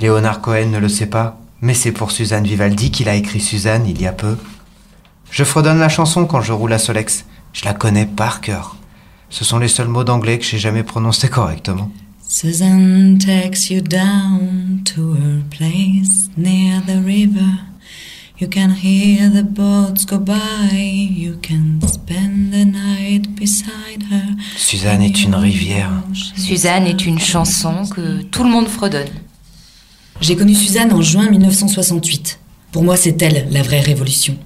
Léonard 0.00 0.40
Cohen 0.40 0.66
ne 0.72 0.78
le 0.78 0.88
sait 0.88 1.06
pas, 1.06 1.38
mais 1.60 1.74
c'est 1.74 1.92
pour 1.92 2.10
Suzanne 2.10 2.42
Vivaldi 2.42 2.90
qu'il 2.90 3.08
a 3.08 3.14
écrit 3.14 3.38
Suzanne 3.38 3.86
il 3.86 4.02
y 4.02 4.06
a 4.08 4.12
peu. 4.12 4.36
Je 5.30 5.44
fredonne 5.44 5.78
la 5.78 5.88
chanson 5.88 6.26
quand 6.26 6.42
je 6.42 6.52
roule 6.52 6.72
à 6.72 6.80
Solex. 6.80 7.24
Je 7.52 7.64
la 7.64 7.72
connais 7.72 8.06
par 8.06 8.40
cœur. 8.40 8.74
Ce 9.30 9.44
sont 9.44 9.60
les 9.60 9.68
seuls 9.68 9.86
mots 9.86 10.02
d'anglais 10.02 10.40
que 10.40 10.44
j'ai 10.44 10.58
jamais 10.58 10.82
prononcés 10.82 11.28
correctement. 11.28 11.88
Suzanne 12.34 13.18
takes 13.18 13.70
you 13.70 13.82
down 13.82 14.80
to 14.86 15.12
her 15.12 15.42
place 15.50 16.30
near 16.34 16.80
the 16.86 17.02
river. 17.02 17.58
You 18.38 18.48
can 18.48 18.70
hear 18.70 19.28
the 19.28 19.42
boats 19.42 20.06
go 20.06 20.18
by. 20.18 20.72
You 20.72 21.36
can 21.42 21.78
spend 21.86 22.54
the 22.54 22.64
night 22.64 23.36
beside 23.36 24.04
her. 24.10 24.34
Suzanne 24.56 25.02
est 25.02 25.22
une 25.22 25.34
rivière. 25.34 25.92
Suzanne 26.34 26.86
est 26.86 27.04
une 27.04 27.18
chanson 27.18 27.84
que 27.94 28.22
tout 28.22 28.44
le 28.44 28.48
monde 28.48 28.66
fredonne. 28.66 29.12
J'ai 30.22 30.34
connu 30.34 30.54
Suzanne 30.54 30.94
en 30.94 31.02
juin 31.02 31.28
1968. 31.28 32.40
Pour 32.72 32.82
moi, 32.82 32.96
c'est 32.96 33.20
elle 33.20 33.46
la 33.50 33.62
vraie 33.62 33.80
révolution. 33.82 34.38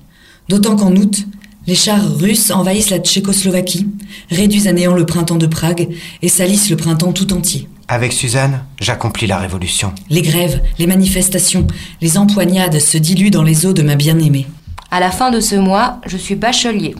D'autant 0.49 0.75
qu'en 0.75 0.97
août, 0.97 1.25
Les 1.67 1.75
chars 1.75 2.17
russes 2.19 2.53
envahissent 2.53 2.91
la 2.91 3.01
Tchécoslovaquie, 3.01 3.89
réduisent 4.31 4.69
à 4.69 4.73
néant 4.73 4.95
le 4.95 5.05
printemps 5.05 5.37
de 5.37 5.49
Prague 5.49 5.89
et 6.23 6.29
salissent 6.29 6.71
le 6.71 6.77
printemps 6.77 7.13
tout 7.13 7.33
entier. 7.33 7.67
Avec 7.89 8.13
Suzanne, 8.13 8.65
j'accomplis 8.81 9.29
la 9.29 9.39
révolution. 9.39 9.93
Les 10.11 10.23
grèves, 10.23 10.61
les 10.79 10.89
manifestations, 10.89 11.69
les 12.01 12.19
empoignades 12.19 12.81
se 12.81 12.99
diluent 12.99 13.31
dans 13.31 13.45
les 13.45 13.65
eaux 13.65 13.73
de 13.73 13.83
ma 13.83 13.95
bien-aimée. 13.95 14.47
À 14.91 14.99
la 14.99 15.13
fin 15.13 15.31
de 15.31 15.39
ce 15.39 15.55
mois, 15.55 16.01
je 16.05 16.17
suis 16.17 16.35
bachelier. 16.35 16.97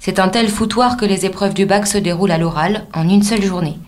C'est 0.00 0.18
un 0.18 0.28
tel 0.28 0.48
foutoir 0.48 0.96
que 0.96 1.04
les 1.04 1.24
épreuves 1.24 1.54
du 1.54 1.66
bac 1.66 1.86
se 1.86 1.98
déroulent 1.98 2.32
à 2.32 2.38
l'oral 2.38 2.86
en 2.94 3.08
une 3.08 3.22
seule 3.22 3.44
journée. 3.44 3.78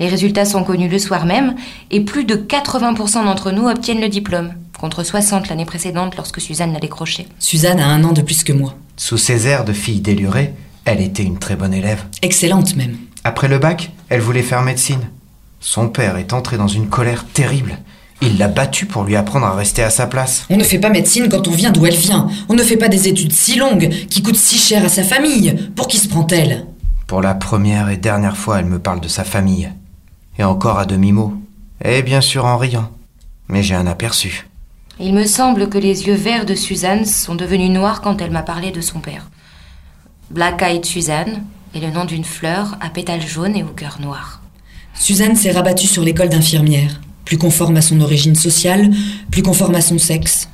Les 0.00 0.08
résultats 0.08 0.44
sont 0.44 0.64
connus 0.64 0.88
le 0.88 0.98
soir 0.98 1.26
même 1.26 1.54
et 1.92 2.00
plus 2.00 2.24
de 2.24 2.34
80% 2.34 3.24
d'entre 3.24 3.52
nous 3.52 3.68
obtiennent 3.68 4.00
le 4.00 4.08
diplôme, 4.08 4.54
contre 4.80 5.04
60 5.04 5.48
l'année 5.48 5.64
précédente 5.64 6.16
lorsque 6.16 6.40
Suzanne 6.40 6.72
l'a 6.72 6.80
décroché. 6.80 7.28
Suzanne 7.38 7.78
a 7.78 7.86
un 7.86 8.02
an 8.02 8.12
de 8.12 8.22
plus 8.22 8.42
que 8.42 8.52
moi. 8.52 8.74
Sous 8.96 9.18
ses 9.18 9.46
airs 9.46 9.64
de 9.64 9.72
fille 9.72 10.00
délurée, 10.00 10.54
elle 10.84 11.00
était 11.00 11.22
une 11.22 11.38
très 11.38 11.54
bonne 11.54 11.74
élève. 11.74 12.04
Excellente 12.22 12.74
même. 12.74 12.96
Après 13.22 13.46
le 13.46 13.58
bac, 13.58 13.92
elle 14.08 14.20
voulait 14.20 14.42
faire 14.42 14.62
médecine. 14.62 15.08
Son 15.60 15.88
père 15.88 16.16
est 16.16 16.32
entré 16.32 16.56
dans 16.56 16.68
une 16.68 16.88
colère 16.88 17.24
terrible. 17.26 17.78
Il 18.20 18.38
l'a 18.38 18.48
battue 18.48 18.86
pour 18.86 19.04
lui 19.04 19.16
apprendre 19.16 19.46
à 19.46 19.54
rester 19.54 19.82
à 19.82 19.90
sa 19.90 20.06
place. 20.06 20.44
On 20.50 20.56
ne 20.56 20.64
fait 20.64 20.78
pas 20.78 20.90
médecine 20.90 21.28
quand 21.28 21.46
on 21.46 21.52
vient 21.52 21.70
d'où 21.70 21.86
elle 21.86 21.96
vient. 21.96 22.28
On 22.48 22.54
ne 22.54 22.62
fait 22.62 22.76
pas 22.76 22.88
des 22.88 23.06
études 23.06 23.32
si 23.32 23.56
longues, 23.56 23.88
qui 24.10 24.22
coûtent 24.22 24.36
si 24.36 24.58
cher 24.58 24.84
à 24.84 24.88
sa 24.88 25.04
famille. 25.04 25.70
Pour 25.76 25.86
qui 25.86 25.98
se 25.98 26.08
prend-elle? 26.08 26.66
Pour 27.06 27.22
la 27.22 27.34
première 27.34 27.88
et 27.88 27.96
dernière 27.96 28.36
fois, 28.36 28.58
elle 28.58 28.66
me 28.66 28.80
parle 28.80 29.00
de 29.00 29.08
sa 29.08 29.24
famille. 29.24 29.70
Et 30.38 30.44
encore 30.44 30.78
à 30.78 30.84
demi-mot. 30.84 31.34
Et 31.84 32.02
bien 32.02 32.20
sûr 32.20 32.44
en 32.44 32.56
riant. 32.56 32.90
Mais 33.48 33.62
j'ai 33.62 33.74
un 33.74 33.86
aperçu. 33.86 34.48
Il 35.00 35.14
me 35.14 35.24
semble 35.24 35.68
que 35.68 35.78
les 35.78 36.06
yeux 36.06 36.14
verts 36.14 36.44
de 36.44 36.56
Suzanne 36.56 37.04
sont 37.04 37.36
devenus 37.36 37.70
noirs 37.70 38.00
quand 38.00 38.20
elle 38.20 38.32
m'a 38.32 38.42
parlé 38.42 38.72
de 38.72 38.80
son 38.80 38.98
père. 38.98 39.30
Black 40.30 40.60
Eyed 40.60 40.84
Suzanne 40.84 41.44
est 41.74 41.80
le 41.80 41.90
nom 41.90 42.04
d'une 42.04 42.24
fleur 42.24 42.76
à 42.80 42.90
pétales 42.90 43.26
jaunes 43.26 43.56
et 43.56 43.62
au 43.62 43.68
cœur 43.68 43.98
noir. 44.00 44.42
Suzanne 44.98 45.36
s'est 45.36 45.52
rabattue 45.52 45.86
sur 45.86 46.02
l'école 46.02 46.28
d'infirmière, 46.28 47.00
plus 47.24 47.38
conforme 47.38 47.76
à 47.76 47.82
son 47.82 48.00
origine 48.00 48.34
sociale, 48.34 48.90
plus 49.30 49.42
conforme 49.42 49.74
à 49.74 49.80
son 49.80 49.98
sexe. 49.98 50.48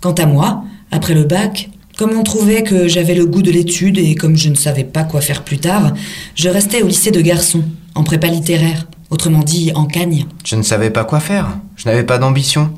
Quant 0.00 0.12
à 0.12 0.26
moi, 0.26 0.64
après 0.90 1.14
le 1.14 1.24
bac, 1.24 1.70
comme 1.96 2.12
on 2.12 2.22
trouvait 2.22 2.62
que 2.62 2.88
j'avais 2.88 3.14
le 3.14 3.26
goût 3.26 3.42
de 3.42 3.50
l'étude 3.50 3.98
et 3.98 4.14
comme 4.14 4.36
je 4.36 4.50
ne 4.50 4.54
savais 4.54 4.84
pas 4.84 5.04
quoi 5.04 5.20
faire 5.20 5.44
plus 5.44 5.58
tard, 5.58 5.94
je 6.34 6.48
restais 6.48 6.82
au 6.82 6.88
lycée 6.88 7.10
de 7.10 7.20
garçons, 7.20 7.64
en 7.94 8.04
prépa 8.04 8.26
littéraire, 8.26 8.86
autrement 9.08 9.42
dit 9.42 9.72
en 9.74 9.86
cagne. 9.86 10.26
Je 10.44 10.56
ne 10.56 10.62
savais 10.62 10.90
pas 10.90 11.04
quoi 11.04 11.20
faire. 11.20 11.58
Je 11.76 11.88
n'avais 11.88 12.04
pas 12.04 12.18
d'ambition. 12.18 12.72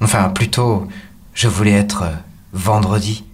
Enfin, 0.00 0.30
plutôt, 0.30 0.88
je 1.34 1.46
voulais 1.46 1.72
être 1.72 2.02
euh, 2.02 2.12
vendredi. 2.52 3.24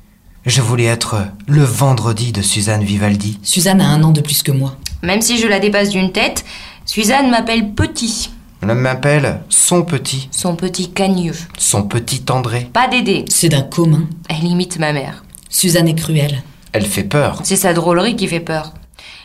Je 0.46 0.60
voulais 0.60 0.84
être 0.84 1.14
euh, 1.14 1.24
le 1.46 1.62
vendredi 1.62 2.32
de 2.32 2.42
Suzanne 2.42 2.84
Vivaldi. 2.84 3.38
Suzanne 3.42 3.80
a 3.80 3.88
un 3.88 4.02
an 4.02 4.12
de 4.12 4.20
plus 4.20 4.42
que 4.42 4.52
moi. 4.52 4.76
Même 5.02 5.22
si 5.22 5.38
je 5.38 5.46
la 5.46 5.60
dépasse 5.60 5.90
d'une 5.90 6.12
tête, 6.12 6.44
Suzanne 6.86 7.30
m'appelle 7.30 7.72
Petit, 7.74 8.30
Elle 8.62 8.74
m'appelle 8.74 9.40
son 9.48 9.82
petit, 9.82 10.28
son 10.30 10.54
petit 10.56 10.90
cagneux. 10.90 11.34
son 11.58 11.84
petit 11.84 12.22
André. 12.30 12.68
Pas 12.72 12.88
d'aider. 12.88 13.24
C'est 13.28 13.48
d'un 13.48 13.62
commun. 13.62 14.06
Elle 14.28 14.44
imite 14.44 14.78
ma 14.78 14.92
mère. 14.92 15.24
Suzanne 15.48 15.88
est 15.88 15.94
cruelle, 15.94 16.42
Elle 16.72 16.86
fait 16.86 17.04
peur, 17.04 17.40
C'est 17.44 17.56
sa 17.56 17.72
drôlerie 17.72 18.16
qui 18.16 18.26
fait 18.28 18.40
peur. 18.40 18.74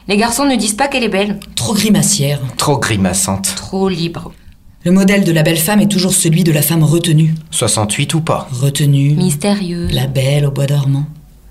Les 0.07 0.17
garçons 0.17 0.45
ne 0.45 0.55
disent 0.55 0.73
pas 0.75 0.87
qu'elle 0.87 1.03
est 1.03 1.09
belle, 1.09 1.39
trop 1.55 1.73
grimacière. 1.73 2.39
trop 2.57 2.77
grimaçante. 2.79 3.53
trop 3.55 3.89
libre, 3.89 4.31
Le 4.85 4.91
modèle 4.91 5.23
de 5.23 5.31
la 5.31 5.43
belle 5.43 5.57
femme 5.57 5.81
est 5.81 5.91
toujours 5.91 6.13
celui 6.13 6.43
de 6.43 6.51
la 6.51 6.61
femme 6.61 6.83
retenue. 6.83 7.35
68 7.51 8.13
ou 8.13 8.21
pas. 8.21 8.47
Retenue, 8.51 9.11
mystérieuse. 9.11 9.91
la 9.93 10.07
belle 10.07 10.45
au 10.45 10.51
bois 10.51 10.65
dormant. 10.67 11.05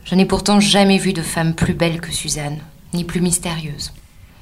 Je 0.04 0.14
n'ai 0.14 0.24
pourtant 0.24 0.58
jamais 0.58 0.96
vu 0.98 1.12
de 1.12 1.22
femme 1.22 1.54
plus 1.54 1.74
belle 1.74 2.00
que 2.00 2.12
Suzanne, 2.12 2.58
ni 2.94 3.04
plus 3.04 3.20
mystérieuse. 3.20 3.92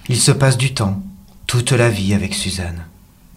Il 0.09 0.21
se 0.21 0.31
passe 0.31 0.57
du 0.57 0.73
temps, 0.73 1.03
toute 1.47 1.73
la 1.73 1.89
vie 1.89 2.15
avec 2.15 2.35
Suzanne. 2.35 2.85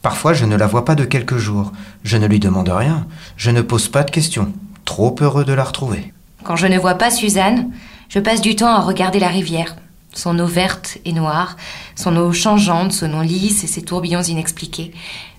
Parfois, 0.02 0.34
je 0.34 0.46
ne 0.46 0.56
la 0.56 0.68
vois 0.68 0.86
pas 0.86 0.96
de 0.96 1.06
quelques 1.06 1.38
jours. 1.38 1.72
Je 2.04 2.18
ne 2.18 2.28
lui 2.28 2.40
demande 2.40 2.70
rien. 2.70 3.06
Je 3.38 3.52
ne 3.52 3.62
pose 3.62 3.90
pas 3.90 4.04
de 4.04 4.12
questions. 4.12 4.54
Trop 4.86 5.16
heureux 5.20 5.46
de 5.46 5.54
la 5.54 5.64
retrouver. 5.64 6.14
Quand 6.44 6.56
je 6.56 6.68
ne 6.68 6.80
vois 6.80 6.96
pas 6.96 7.12
Suzanne, 7.12 7.72
je 8.08 8.20
passe 8.20 8.42
du 8.42 8.56
temps 8.56 8.74
à 8.74 8.80
regarder 8.80 9.20
la 9.20 9.28
rivière. 9.28 9.76
Son 10.14 10.40
eau 10.40 10.48
verte 10.48 10.98
et 11.06 11.14
noire, 11.14 11.58
son 11.96 12.16
eau 12.16 12.34
changeante, 12.34 12.94
son 12.94 13.14
eau 13.14 13.22
lisse 13.22 13.64
et 13.64 13.68
ses 13.68 13.84
tourbillons 13.84 14.24
inexpliqués. 14.24 14.92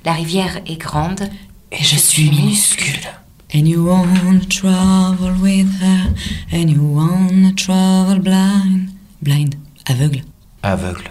La 0.04 0.12
rivière 0.12 0.60
est 0.66 0.76
grande. 0.76 1.28
Et 1.72 1.82
je 1.82 1.96
suis 1.96 2.30
minuscule. 2.30 3.08
And 3.52 3.66
you 3.66 3.84
wanna 3.84 4.40
travel 4.48 5.32
with 5.40 5.66
her, 5.82 6.12
and 6.52 6.68
you 6.68 6.80
wanna 6.80 7.52
travel 7.56 8.20
blind. 8.20 8.90
Blind, 9.22 9.56
aveugle. 9.86 10.22
Aveugle. 10.62 11.10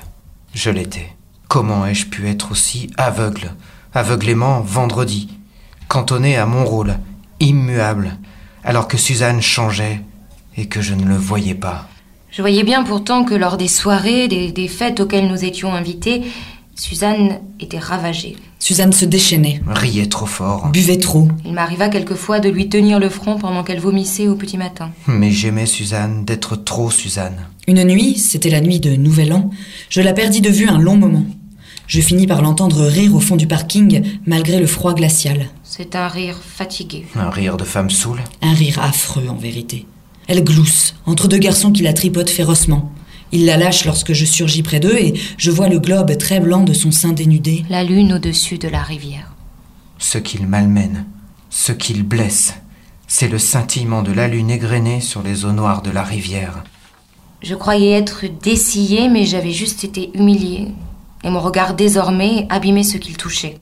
Je 0.54 0.70
l'étais. 0.70 1.19
Comment 1.50 1.86
ai-je 1.88 2.06
pu 2.06 2.28
être 2.30 2.52
aussi 2.52 2.92
aveugle 2.98 3.54
Aveuglément 3.96 4.62
vendredi. 4.62 5.30
Cantonné 5.88 6.38
à 6.38 6.46
mon 6.46 6.64
rôle, 6.64 7.00
immuable, 7.40 8.18
alors 8.64 8.88
que 8.88 8.98
Suzanne 8.98 9.42
changeait 9.42 10.02
et 10.58 10.68
que 10.68 10.80
je 10.80 10.94
ne 10.94 11.06
le 11.06 11.16
voyais 11.16 11.56
pas? 11.56 11.90
Je 12.32 12.44
voyais 12.44 12.64
bien 12.64 12.84
pourtant 12.84 13.24
que 13.24 13.34
lors 13.34 13.58
des 13.58 13.68
soirées, 13.68 14.28
des, 14.28 14.52
des 14.52 14.68
fêtes 14.68 15.00
auxquelles 15.00 15.28
nous 15.28 15.44
étions 15.44 15.74
invités, 15.74 16.22
Suzanne 16.76 17.40
était 17.60 17.80
ravagée. 17.80 18.38
Suzanne 18.60 18.94
se 18.94 19.06
déchaînait, 19.06 19.62
Riait 19.68 20.06
trop 20.06 20.28
fort. 20.28 20.70
buvait 20.70 21.00
trop. 21.00 21.28
Il 21.46 21.54
m'arriva 21.54 21.90
quelquefois 21.90 22.40
de 22.40 22.50
lui 22.50 22.70
tenir 22.70 23.00
le 23.00 23.10
front 23.10 23.40
pendant 23.40 23.64
qu'elle 23.64 23.80
vomissait 23.80 24.28
au 24.28 24.36
petit 24.36 24.58
matin. 24.58 24.92
Mais 25.08 25.32
j'aimais 25.32 25.66
Suzanne 25.66 26.26
d'être 26.26 26.56
trop 26.56 26.92
Suzanne. 26.92 27.48
Une 27.68 27.84
nuit, 27.86 28.18
c'était 28.20 28.50
la 28.52 28.62
nuit 28.62 28.80
de 28.80 28.96
Nouvel 28.96 29.34
An, 29.34 29.50
je 29.90 30.02
la 30.02 30.14
perdis 30.14 30.42
de 30.42 30.50
vue 30.50 30.68
un 30.70 30.78
long 30.78 30.96
moment. 30.96 31.26
Je 31.90 32.02
finis 32.02 32.28
par 32.28 32.44
l'entendre 32.44 32.86
rire 32.86 33.16
au 33.16 33.20
fond 33.20 33.36
du 33.36 33.48
parking, 33.48 34.04
malgré 34.28 34.60
le 34.60 34.68
froid 34.68 34.94
glacial. 34.94 35.48
C'est 35.64 35.96
un 35.96 36.08
rire 36.08 36.38
fatigué. 36.40 37.08
Un 37.16 37.32
rire 37.32 37.58
de 37.58 37.64
femme 37.64 37.90
saoule. 37.90 38.22
Un 38.44 38.54
rire 38.54 38.80
affreux, 38.80 39.28
en 39.28 39.34
vérité. 39.34 39.88
Elle 40.28 40.44
glousse, 40.44 40.94
entre 41.08 41.28
deux 41.28 41.40
garçons 41.40 41.72
qui 41.72 41.82
la 41.82 41.94
tripotent 41.94 42.30
férocement. 42.30 42.92
Il 43.32 43.48
la 43.48 43.58
lâche 43.58 43.86
lorsque 43.86 44.14
je 44.14 44.24
surgis 44.24 44.62
près 44.62 44.80
d'eux 44.80 44.96
et 44.96 45.16
je 45.40 45.50
vois 45.50 45.68
le 45.68 45.80
globe 45.80 46.16
très 46.16 46.40
blanc 46.40 46.64
de 46.64 46.74
son 46.74 46.92
sein 46.92 47.12
dénudé. 47.12 47.66
La 47.72 47.84
lune 47.84 48.14
au-dessus 48.14 48.60
de 48.60 48.68
la 48.68 48.84
rivière. 48.84 49.34
Ce 49.98 50.20
qu'il 50.20 50.46
malmène, 50.46 51.08
ce 51.50 51.72
qu'il 51.72 52.04
blesse, 52.04 52.54
c'est 53.08 53.30
le 53.30 53.40
scintillement 53.40 54.04
de 54.04 54.12
la 54.12 54.28
lune 54.28 54.52
égrenée 54.52 55.02
sur 55.02 55.24
les 55.24 55.44
eaux 55.44 55.54
noires 55.54 55.82
de 55.82 55.90
la 55.90 56.04
rivière. 56.04 56.64
Je 57.42 57.56
croyais 57.56 57.94
être 57.94 58.26
dessillée, 58.44 59.10
mais 59.10 59.26
j'avais 59.26 59.54
juste 59.54 59.84
été 59.84 60.12
humiliée. 60.14 60.68
Et 61.24 61.30
mon 61.30 61.40
regard 61.40 61.74
désormais 61.74 62.48
abîmait 62.50 62.84
ce 62.84 62.98
qu'il 62.98 63.18
touchait. 63.18 63.58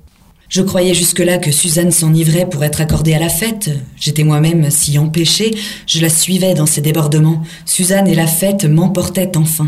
Je 0.50 0.62
croyais 0.62 0.94
jusque-là 0.94 1.40
que 1.40 1.52
Suzanne 1.52 1.92
s'enivrait 1.92 2.48
pour 2.48 2.64
être 2.64 2.80
accordée 2.80 3.14
à 3.14 3.20
la 3.20 3.28
fête. 3.30 3.70
J'étais 4.00 4.24
moi-même 4.24 4.72
si 4.72 4.98
empêchée, 4.98 5.54
je 5.86 6.00
la 6.00 6.10
suivais 6.10 6.54
dans 6.54 6.66
ses 6.66 6.80
débordements. 6.80 7.44
Suzanne 7.66 8.08
et 8.08 8.16
la 8.16 8.28
fête 8.28 8.64
m'emportaient 8.64 9.36
enfin. 9.36 9.68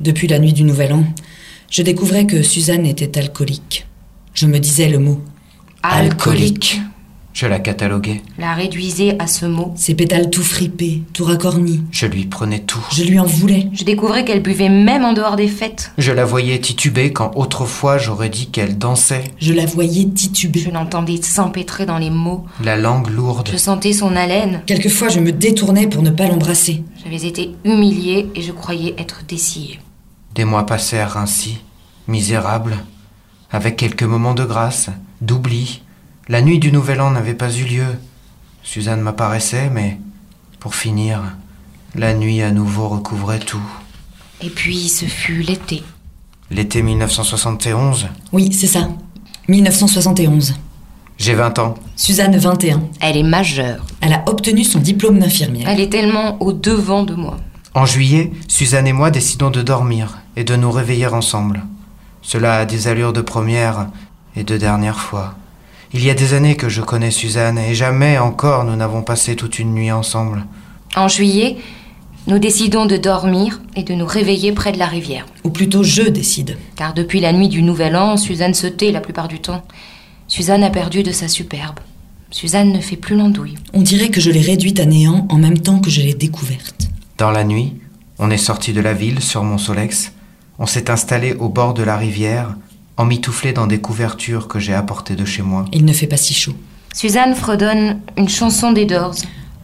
Depuis 0.00 0.26
la 0.26 0.38
nuit 0.38 0.52
du 0.52 0.64
Nouvel 0.64 0.94
An, 0.94 1.04
je 1.70 1.82
découvrais 1.82 2.26
que 2.26 2.42
Suzanne 2.42 2.86
était 2.86 3.18
alcoolique. 3.18 3.86
Je 4.34 4.46
me 4.46 4.58
disais 4.58 4.88
le 4.88 4.98
mot. 4.98 5.20
Alcoolique. 5.82 6.80
Je 7.32 7.46
la 7.46 7.60
cataloguais, 7.60 8.22
La 8.38 8.54
réduisait 8.54 9.16
à 9.20 9.26
ce 9.28 9.46
mot. 9.46 9.72
Ses 9.76 9.94
pétales 9.94 10.30
tout 10.30 10.42
fripés, 10.42 11.02
tout 11.12 11.24
racornis. 11.24 11.82
je 11.92 12.06
lui 12.06 12.26
prenais 12.26 12.58
tout. 12.58 12.84
Je 12.92 13.04
lui 13.04 13.20
en 13.20 13.24
voulais. 13.24 13.68
Je 13.72 13.84
découvrais 13.84 14.24
qu'elle 14.24 14.42
buvait 14.42 14.68
même 14.68 15.04
en 15.04 15.12
dehors 15.12 15.36
des 15.36 15.46
fêtes. 15.46 15.92
Je 15.96 16.10
la 16.10 16.24
voyais 16.24 16.58
tituber 16.58 17.12
quand 17.12 17.30
autrefois 17.36 17.98
j'aurais 17.98 18.28
dit 18.30 18.48
qu'elle 18.50 18.76
dansait, 18.78 19.24
Je 19.40 19.52
la 19.52 19.64
voyais 19.64 20.06
tituber. 20.06 20.58
Je 20.60 20.70
l'entendais 20.70 21.22
s'empêtrer 21.22 21.86
dans 21.86 21.98
les 21.98 22.10
mots. 22.10 22.44
la 22.64 22.76
langue 22.76 23.08
lourde. 23.08 23.48
Je 23.52 23.56
sentais 23.56 23.92
son 23.92 24.16
haleine. 24.16 24.62
Quelquefois, 24.66 25.08
je 25.08 25.20
me 25.20 25.30
détournais 25.32 25.86
pour 25.86 26.02
ne 26.02 26.10
pas 26.10 26.26
l'embrasser. 26.26 26.82
J'avais 27.04 27.24
été 27.26 27.54
humiliée 27.64 28.28
et 28.34 28.42
je 28.42 28.52
croyais 28.52 28.94
être 28.98 29.22
dessillée. 29.28 29.78
Des 30.34 30.44
mois 30.44 30.66
passèrent 30.66 31.16
ainsi, 31.16 31.58
misérables, 32.08 32.76
avec 33.52 33.76
quelques 33.76 34.02
moments 34.02 34.34
de 34.34 34.44
grâce, 34.44 34.90
d'oubli. 35.20 35.82
La 36.30 36.42
nuit 36.42 36.60
du 36.60 36.70
Nouvel 36.70 37.00
An 37.00 37.10
n'avait 37.10 37.34
pas 37.34 37.52
eu 37.52 37.64
lieu. 37.64 37.86
Suzanne 38.62 39.00
m'apparaissait, 39.00 39.68
mais, 39.68 39.98
pour 40.60 40.76
finir, 40.76 41.20
la 41.96 42.14
nuit 42.14 42.40
à 42.40 42.52
nouveau 42.52 42.86
recouvrait 42.86 43.40
tout. 43.40 43.60
Et 44.40 44.48
puis 44.48 44.88
ce 44.88 45.06
fut 45.06 45.42
l'été. 45.42 45.82
L'été 46.52 46.82
1971, 46.82 48.06
Oui, 48.32 48.52
c'est 48.52 48.68
ça. 48.68 48.88
1971. 49.48 50.54
j'ai 51.18 51.34
20 51.34 51.58
ans. 51.58 51.74
Suzanne, 51.96 52.36
21. 52.36 52.80
Elle 53.00 53.16
est 53.16 53.24
majeure. 53.24 53.84
Elle 54.00 54.12
a 54.12 54.22
obtenu 54.28 54.62
son 54.62 54.78
diplôme 54.78 55.18
d'infirmière. 55.18 55.68
Elle 55.68 55.80
est 55.80 55.90
tellement 55.90 56.40
au 56.40 56.52
devant 56.52 57.02
de 57.02 57.16
moi. 57.16 57.38
En 57.74 57.86
juillet, 57.86 58.30
Suzanne 58.46 58.86
et 58.86 58.92
moi 58.92 59.10
décidons 59.10 59.50
de 59.50 59.62
dormir 59.62 60.18
et 60.36 60.44
de 60.44 60.54
nous 60.54 60.70
réveiller 60.70 61.08
ensemble. 61.08 61.64
Cela 62.22 62.58
a 62.58 62.66
des 62.66 62.86
allures 62.86 63.12
de 63.12 63.20
première 63.20 63.88
et 64.36 64.44
de 64.44 64.56
dernière 64.56 65.00
fois. 65.00 65.34
Il 65.92 66.04
y 66.04 66.10
a 66.10 66.14
des 66.14 66.34
années 66.34 66.56
que 66.56 66.68
je 66.68 66.82
connais 66.82 67.10
Suzanne 67.10 67.58
et 67.58 67.74
jamais 67.74 68.16
encore 68.18 68.64
nous 68.64 68.76
n'avons 68.76 69.02
passé 69.02 69.34
toute 69.34 69.58
une 69.58 69.74
nuit 69.74 69.90
ensemble. 69.90 70.46
En 70.94 71.08
juillet, 71.08 71.56
Nous 72.26 72.38
décidons 72.38 72.84
de 72.86 72.96
dormir 72.96 73.60
et 73.74 73.82
de 73.82 73.94
nous 73.94 74.06
réveiller 74.06 74.52
près 74.52 74.72
de 74.72 74.78
la 74.78 74.86
rivière. 74.86 75.26
Ou 75.42 75.50
plutôt 75.50 75.82
je 75.82 76.02
décide. 76.02 76.58
Car 76.76 76.92
depuis 76.92 77.18
la 77.18 77.32
nuit 77.32 77.48
du 77.48 77.62
Nouvel 77.62 77.96
An, 77.96 78.16
Suzanne 78.18 78.54
se 78.54 78.66
tait 78.66 78.92
la 78.92 79.00
plupart 79.00 79.26
du 79.26 79.40
temps. 79.40 79.62
Suzanne 80.28 80.62
a 80.62 80.70
perdu 80.70 81.02
de 81.02 81.12
sa 81.12 81.28
superbe. 81.28 81.80
Suzanne 82.30 82.72
ne 82.72 82.80
fait 82.80 82.96
plus 82.96 83.16
l'andouille. 83.16 83.56
On 83.72 83.80
dirait 83.80 84.10
que 84.10 84.20
je 84.20 84.30
l'ai 84.30 84.42
réduite 84.42 84.78
à 84.78 84.84
néant 84.84 85.26
en 85.30 85.36
même 85.38 85.58
temps 85.58 85.80
que 85.80 85.90
je 85.90 86.02
l'ai 86.02 86.14
découverte. 86.14 86.88
Dans 87.18 87.30
la 87.30 87.42
nuit, 87.42 87.74
on 88.18 88.30
est 88.30 88.36
sorti 88.36 88.72
de 88.72 88.80
la 88.80 88.92
ville 88.92 89.20
sur 89.20 89.42
mon 89.42 89.58
Solex. 89.58 90.12
On 90.58 90.66
s'est 90.66 90.90
installé 90.90 91.32
au 91.32 91.48
bord 91.48 91.74
de 91.74 91.82
la 91.82 91.96
rivière, 91.96 92.54
emmitouflé 93.00 93.52
dans 93.52 93.66
des 93.66 93.80
couvertures 93.80 94.46
que 94.46 94.58
j'ai 94.58 94.74
apportées 94.74 95.16
de 95.16 95.24
chez 95.24 95.42
moi. 95.42 95.64
Il 95.72 95.84
ne 95.84 95.92
fait 95.92 96.06
pas 96.06 96.18
si 96.18 96.34
chaud. 96.34 96.54
Suzanne 96.94 97.34
fredonne 97.34 98.00
une 98.16 98.28
chanson 98.28 98.72
des 98.72 98.84
Doors. 98.84 99.16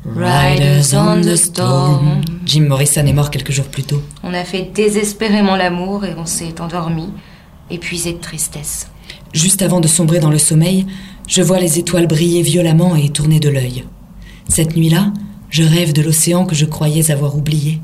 Riders 0.04 0.94
on 0.94 1.20
the 1.20 1.36
storm. 1.36 2.22
Jim 2.44 2.66
Morrison 2.68 3.04
est 3.04 3.12
mort 3.12 3.30
quelques 3.30 3.50
jours 3.50 3.66
plus 3.66 3.82
tôt. 3.82 4.00
On 4.22 4.32
a 4.32 4.44
fait 4.44 4.70
désespérément 4.72 5.56
l'amour 5.56 6.04
et 6.04 6.14
on 6.16 6.24
s'est 6.24 6.60
endormi, 6.60 7.08
épuisé 7.70 8.12
de 8.12 8.20
tristesse. 8.20 8.88
Juste 9.32 9.62
avant 9.62 9.80
de 9.80 9.88
sombrer 9.88 10.20
dans 10.20 10.30
le 10.30 10.38
sommeil, 10.38 10.86
je 11.26 11.42
vois 11.42 11.58
les 11.58 11.78
étoiles 11.78 12.06
briller 12.06 12.42
violemment 12.42 12.94
et 12.94 13.10
tourner 13.10 13.40
de 13.40 13.48
l'œil. 13.48 13.84
Cette 14.48 14.76
nuit-là, 14.76 15.12
je 15.50 15.64
rêve 15.64 15.92
de 15.92 16.02
l'océan 16.02 16.46
que 16.46 16.54
je 16.54 16.64
croyais 16.64 17.10
avoir 17.10 17.36
oublié. 17.36 17.80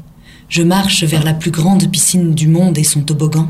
Je 0.48 0.62
marche 0.62 1.02
vers 1.02 1.24
la 1.24 1.34
plus 1.34 1.50
grande 1.50 1.90
piscine 1.90 2.34
du 2.34 2.46
monde 2.46 2.78
et 2.78 2.84
son 2.84 3.02
toboggan. 3.02 3.48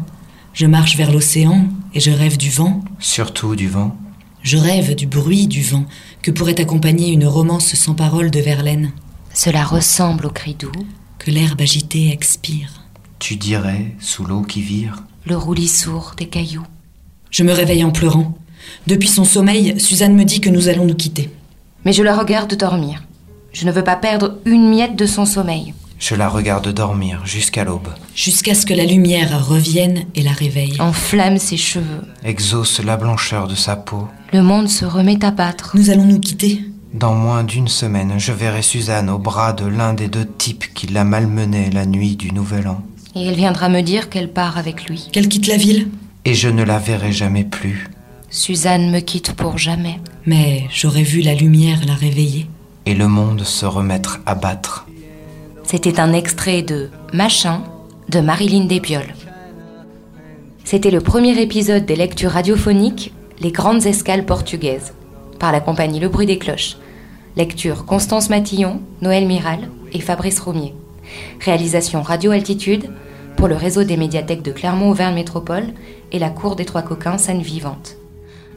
Je 0.52 0.66
marche 0.66 0.96
vers 0.96 1.10
l'océan 1.12 1.66
et 1.94 2.00
je 2.00 2.10
rêve 2.10 2.36
du 2.36 2.50
vent. 2.50 2.80
Surtout 2.98 3.56
du 3.56 3.68
vent. 3.68 3.96
Je 4.42 4.56
rêve 4.58 4.94
du 4.94 5.06
bruit 5.06 5.46
du 5.46 5.62
vent 5.62 5.84
que 6.20 6.30
pourrait 6.30 6.60
accompagner 6.60 7.12
une 7.12 7.26
romance 7.26 7.74
sans 7.74 7.94
parole 7.94 8.30
de 8.30 8.40
Verlaine. 8.40 8.92
Cela 9.32 9.64
ressemble 9.64 10.26
au 10.26 10.30
cri 10.30 10.54
doux, 10.54 10.72
Que 11.18 11.30
l'herbe 11.30 11.60
agitée 11.60 12.10
expire. 12.10 12.82
Tu 13.18 13.36
dirais, 13.36 13.94
sous 14.00 14.24
l'eau 14.24 14.42
qui 14.42 14.60
vire. 14.62 15.04
le 15.24 15.36
roulis 15.36 15.68
sourd 15.68 16.14
des 16.16 16.26
cailloux. 16.26 16.66
Je 17.30 17.44
me 17.44 17.52
réveille 17.52 17.84
en 17.84 17.92
pleurant. 17.92 18.36
Depuis 18.88 19.08
son 19.08 19.24
sommeil, 19.24 19.80
Suzanne 19.80 20.14
me 20.16 20.24
dit 20.24 20.40
que 20.40 20.50
nous 20.50 20.68
allons 20.68 20.84
nous 20.84 20.94
quitter. 20.96 21.30
Mais 21.84 21.92
je 21.92 22.02
la 22.02 22.16
regarde 22.16 22.54
dormir. 22.56 23.02
Je 23.52 23.64
ne 23.66 23.72
veux 23.72 23.84
pas 23.84 23.96
perdre 23.96 24.38
une 24.44 24.68
miette 24.68 24.96
de 24.96 25.06
son 25.06 25.24
sommeil. 25.24 25.72
Je 26.02 26.16
la 26.16 26.28
regarde 26.28 26.68
dormir 26.74 27.24
jusqu'à 27.24 27.62
l'aube. 27.62 27.86
Jusqu'à 28.16 28.56
ce 28.56 28.66
que 28.66 28.74
la 28.74 28.84
lumière 28.84 29.46
revienne 29.46 30.02
et 30.16 30.22
la 30.22 30.32
réveille. 30.32 30.74
Enflamme 30.80 31.38
ses 31.38 31.56
cheveux. 31.56 32.02
Exauce 32.24 32.80
la 32.80 32.96
blancheur 32.96 33.46
de 33.46 33.54
sa 33.54 33.76
peau. 33.76 34.08
Le 34.32 34.42
monde 34.42 34.68
se 34.68 34.84
remet 34.84 35.24
à 35.24 35.30
battre. 35.30 35.76
Nous 35.76 35.90
allons 35.90 36.04
nous 36.04 36.18
quitter. 36.18 36.60
Dans 36.92 37.14
moins 37.14 37.44
d'une 37.44 37.68
semaine, 37.68 38.14
je 38.18 38.32
verrai 38.32 38.62
Suzanne 38.62 39.10
au 39.10 39.18
bras 39.18 39.52
de 39.52 39.64
l'un 39.64 39.94
des 39.94 40.08
deux 40.08 40.26
types 40.26 40.74
qui 40.74 40.88
l'a 40.88 41.04
malmenée 41.04 41.70
la 41.70 41.86
nuit 41.86 42.16
du 42.16 42.32
Nouvel 42.32 42.66
An. 42.66 42.82
Et 43.14 43.24
elle 43.24 43.36
viendra 43.36 43.68
me 43.68 43.80
dire 43.80 44.10
qu'elle 44.10 44.32
part 44.32 44.58
avec 44.58 44.88
lui. 44.88 45.08
Qu'elle 45.12 45.28
quitte 45.28 45.46
la 45.46 45.56
ville. 45.56 45.88
Et 46.24 46.34
je 46.34 46.48
ne 46.48 46.64
la 46.64 46.80
verrai 46.80 47.12
jamais 47.12 47.44
plus. 47.44 47.88
Suzanne 48.28 48.90
me 48.90 48.98
quitte 48.98 49.34
pour 49.34 49.56
jamais. 49.56 50.00
Mais 50.26 50.64
j'aurais 50.68 51.04
vu 51.04 51.20
la 51.20 51.34
lumière 51.34 51.78
la 51.86 51.94
réveiller. 51.94 52.48
Et 52.86 52.94
le 52.94 53.06
monde 53.06 53.44
se 53.44 53.66
remettre 53.66 54.18
à 54.26 54.34
battre. 54.34 54.86
C'était 55.72 56.00
un 56.00 56.12
extrait 56.12 56.60
de 56.60 56.90
Machin 57.14 57.62
de 58.10 58.20
Marilyn 58.20 58.66
Desbioles. 58.66 59.14
C'était 60.64 60.90
le 60.90 61.00
premier 61.00 61.40
épisode 61.40 61.86
des 61.86 61.96
lectures 61.96 62.32
radiophoniques 62.32 63.14
Les 63.40 63.52
grandes 63.52 63.86
escales 63.86 64.26
portugaises 64.26 64.92
par 65.38 65.50
la 65.50 65.60
compagnie 65.60 65.98
Le 65.98 66.10
Bruit 66.10 66.26
des 66.26 66.36
Cloches. 66.36 66.76
Lecture 67.38 67.86
Constance 67.86 68.28
Matillon, 68.28 68.82
Noël 69.00 69.26
Miral 69.26 69.70
et 69.94 70.00
Fabrice 70.00 70.40
Roumier. 70.40 70.74
Réalisation 71.40 72.02
Radio 72.02 72.32
Altitude 72.32 72.90
pour 73.38 73.48
le 73.48 73.56
réseau 73.56 73.82
des 73.82 73.96
médiathèques 73.96 74.42
de 74.42 74.52
Clermont-Auvergne 74.52 75.14
Métropole 75.14 75.72
et 76.12 76.18
la 76.18 76.28
Cour 76.28 76.54
des 76.54 76.66
Trois 76.66 76.82
Coquins 76.82 77.16
Scène 77.16 77.40
Vivante. 77.40 77.96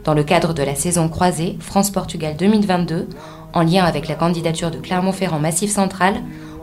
Dans 0.04 0.12
le 0.12 0.22
cadre 0.22 0.52
de 0.52 0.62
la 0.62 0.74
saison 0.74 1.08
croisée 1.08 1.56
France-Portugal 1.60 2.36
2022, 2.36 3.08
en 3.54 3.62
lien 3.62 3.86
avec 3.86 4.06
la 4.06 4.16
candidature 4.16 4.70
de 4.70 4.76
Clermont-Ferrand 4.76 5.38
Massif 5.38 5.70
Central 5.70 6.16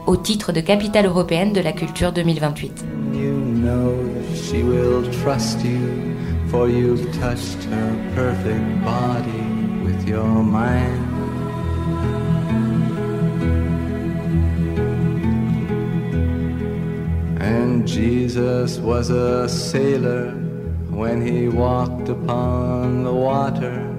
au 0.08 0.18
titre 0.18 0.52
de 0.52 0.62
capitale 0.62 1.06
européenne 1.06 1.54
de 1.54 1.62
la 1.62 1.72
culture 1.72 2.12
2028. 2.12 2.86
You 3.14 3.34
know 3.62 3.96
she 4.36 4.64
will 4.64 5.04
trust 5.22 5.64
you, 5.64 6.16
for 6.48 6.68
you've 6.68 7.06
touched 7.20 7.64
her 7.66 7.96
perfect 8.16 8.84
body 8.84 9.44
with 9.84 10.08
your 10.08 10.44
mind. 10.44 11.10
And 17.40 17.88
Jesus 17.88 18.80
was 18.80 19.10
a 19.10 19.48
sailor 19.48 20.32
when 20.90 21.26
he 21.26 21.48
walked 21.48 22.10
upon 22.10 23.04
the 23.04 23.14
water. 23.14 23.93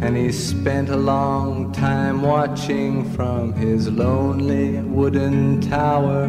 And 0.00 0.16
he 0.16 0.32
spent 0.32 0.88
a 0.88 0.96
long 0.96 1.72
time 1.72 2.22
watching 2.22 3.10
from 3.12 3.52
his 3.52 3.88
lonely 3.88 4.80
wooden 4.80 5.60
tower. 5.60 6.24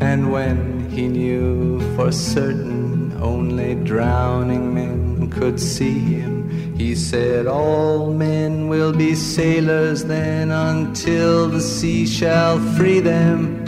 And 0.00 0.30
when 0.32 0.88
he 0.90 1.08
knew 1.08 1.80
for 1.96 2.12
certain 2.12 3.12
only 3.20 3.74
drowning 3.74 4.74
men 4.74 5.30
could 5.30 5.58
see 5.60 5.98
him, 5.98 6.76
he 6.76 6.94
said, 6.94 7.46
All 7.46 8.12
men 8.12 8.68
will 8.68 8.92
be 8.92 9.14
sailors 9.14 10.04
then 10.04 10.50
until 10.50 11.48
the 11.48 11.60
sea 11.60 12.06
shall 12.06 12.58
free 12.76 13.00
them. 13.00 13.64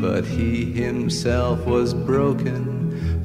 But 0.00 0.24
he 0.24 0.72
himself 0.72 1.66
was 1.66 1.92
broken 1.94 2.76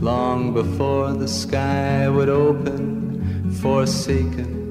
long 0.02 0.54
before 0.54 1.14
the 1.14 1.28
sky 1.28 2.10
would 2.10 2.30
open, 2.30 3.52
forsaken, 3.62 4.71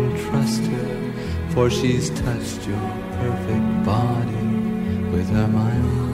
for 1.53 1.69
she's 1.69 2.09
touched 2.11 2.65
your 2.65 2.79
perfect 3.19 3.85
body 3.85 4.45
with 5.11 5.29
her 5.29 5.47
mind. 5.47 6.10